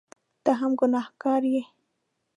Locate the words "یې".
1.55-1.63